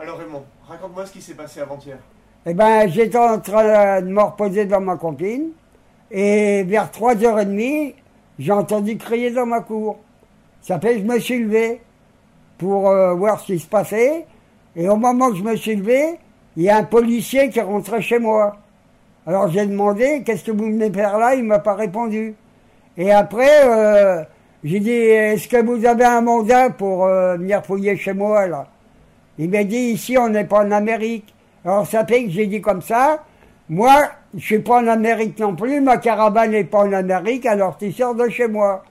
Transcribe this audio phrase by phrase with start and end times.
[0.00, 1.98] Alors Raymond, raconte-moi ce qui s'est passé avant-hier.
[2.46, 5.50] Eh ben, j'étais en train de me reposer dans ma copine,
[6.10, 7.94] et vers 3h30,
[8.38, 9.98] j'ai entendu crier dans ma cour.
[10.62, 11.82] Ça fait que je me suis levé
[12.58, 14.26] pour euh, voir ce qui se passait,
[14.74, 16.18] et au moment que je me suis levé,
[16.56, 18.56] il y a un policier qui est rentré chez moi.
[19.26, 21.34] Alors j'ai demandé, qu'est-ce que vous venez faire là?
[21.34, 22.34] Il m'a pas répondu.
[22.96, 24.24] Et après, euh,
[24.64, 28.66] j'ai dit, est-ce que vous avez un mandat pour euh, venir fouiller chez moi là?
[29.42, 31.34] Il m'a dit, ici on n'est pas en Amérique.
[31.64, 33.24] Alors ça fait que j'ai dit comme ça,
[33.68, 37.76] moi je suis pas en Amérique non plus, ma caravane n'est pas en Amérique, alors
[37.76, 38.84] tu sors de chez moi.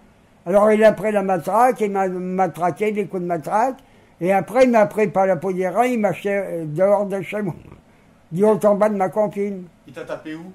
[0.45, 3.77] Alors il a pris la matraque, il m'a matraqué des coups de matraque,
[4.19, 6.11] et après il m'a pris par la peau des reins, il m'a
[6.65, 7.55] dehors de chez moi,
[8.29, 9.63] du haut en bas de ma copine.
[9.87, 10.51] Il t'a tapé où?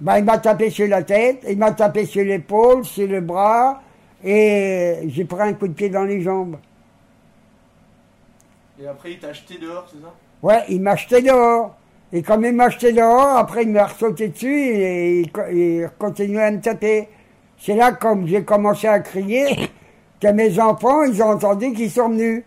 [0.00, 3.82] Ben, il m'a tapé sur la tête, il m'a tapé sur l'épaule, sur le bras,
[4.24, 6.56] et j'ai pris un coup de pied dans les jambes.
[8.80, 10.14] Et après il t'a acheté dehors, c'est ça?
[10.42, 11.76] Ouais, il m'a jeté dehors.
[12.12, 16.44] Et comme il m'a jeté dehors, après il m'a ressauté dessus et il, il continuait
[16.44, 17.08] à me taper.
[17.58, 19.70] C'est là, comme j'ai commencé à crier,
[20.20, 22.44] que mes enfants, ils ont entendu qu'ils sont venus.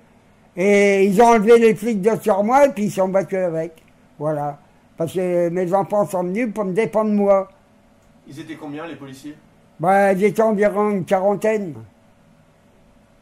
[0.56, 3.72] Et ils ont enlevé les flics de sur moi et puis ils sont battus avec.
[4.20, 4.60] Voilà.
[4.98, 7.50] Parce que mes enfants sont venus pour me défendre moi.
[8.28, 9.36] Ils étaient combien les policiers?
[9.80, 11.74] Ben, ils étaient environ une quarantaine.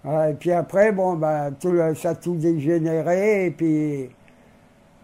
[0.05, 4.09] Et puis après, bon, ben, tout, ça a tout dégénéré, et puis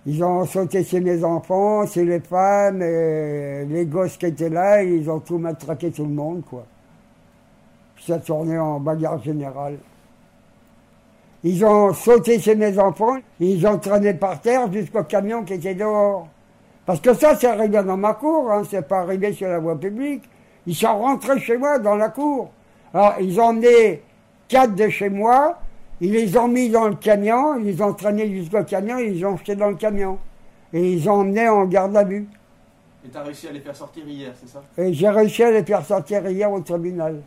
[0.05, 4.83] ils ont sauté chez mes enfants, chez les femmes, et les gosses qui étaient là,
[4.83, 6.65] ils ont tout matraqué tout le monde, quoi.
[7.95, 9.77] Puis ça tournait en bagarre générale.
[11.43, 15.75] Ils ont sauté chez mes enfants, ils ont traîné par terre jusqu'au camion qui était
[15.75, 16.27] dehors.
[16.85, 19.79] Parce que ça, c'est arrivé dans ma cour, hein, c'est pas arrivé sur la voie
[19.79, 20.23] publique.
[20.67, 22.49] Ils sont rentrés chez moi dans la cour.
[22.93, 24.01] Alors, ils ont emmené
[24.47, 25.59] quatre de chez moi,
[26.01, 29.25] ils les ont mis dans le camion, ils les ont traînés jusqu'au camion, ils les
[29.25, 30.17] ont jetés dans le camion.
[30.73, 32.27] Et ils ont emmené en garde à vue.
[33.05, 34.61] Et t'as réussi à les faire sortir hier, c'est ça?
[34.77, 37.21] Et j'ai réussi à les faire sortir hier au tribunal.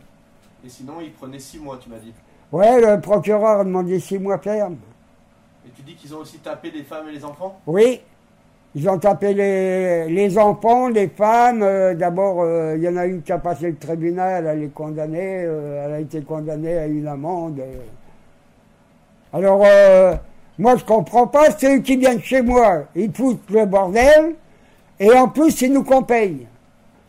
[0.64, 2.12] Et sinon ils prenaient six mois, tu m'as dit.
[2.50, 4.76] Ouais, le procureur a demandé six mois ferme.
[5.66, 7.60] Et tu dis qu'ils ont aussi tapé des femmes et les enfants?
[7.66, 8.00] Oui,
[8.74, 11.62] ils ont tapé les, les enfants, les femmes.
[11.62, 14.74] euh, D'abord, euh, il y en a une qui a passé le tribunal, elle est
[14.74, 17.60] condamnée, euh, elle a été condamnée à une amende.
[19.32, 19.64] Alors,
[20.58, 24.34] moi, je comprends pas, ceux qui viennent chez moi, ils foutent le bordel,
[24.98, 26.46] et en plus, c'est nous paye.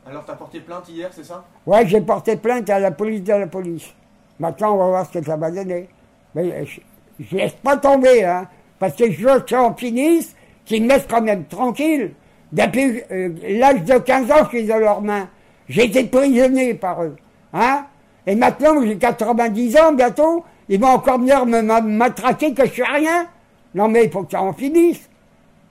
[0.08, 1.44] Alors t'as porté plainte hier, c'est ça?
[1.68, 3.94] Ouais, j'ai porté plainte à la police de la police.
[4.40, 5.88] Maintenant, on va voir ce que ça va donner.
[6.34, 6.82] Mais je,
[7.20, 8.48] je laisse pas tomber, hein,
[8.80, 10.36] parce que je veux que ça en finisse,
[10.70, 12.12] qu'ils me laissent quand même tranquille.
[12.52, 15.28] Depuis euh, l'âge de 15 ans, je suis dans leurs mains.
[15.68, 17.16] J'ai été prisonnier par eux,
[17.54, 17.86] hein.
[18.26, 22.72] Et maintenant, j'ai 90 ans bientôt, ils vont encore venir me ma- matraquer que je
[22.72, 23.28] suis rien.
[23.74, 25.10] Non, mais il faut que ça en finisse,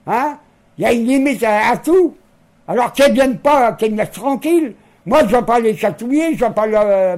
[0.05, 0.37] hein.
[0.77, 2.15] Il y a une limite à, tout.
[2.67, 4.73] Alors qu'ils ne viennent pas, qu'ils me laissent tranquille.
[5.05, 7.17] Moi, je ne vais pas les chatouiller, je ne vais pas, euh,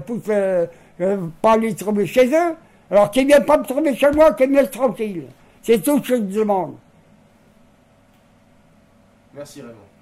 [1.01, 2.55] euh, pas les trouver chez eux.
[2.89, 5.25] Alors qu'ils ne viennent pas me trouver chez moi, qu'ils me laissent tranquille.
[5.61, 6.75] C'est tout ce que je demande.
[9.33, 10.00] Merci Raymond.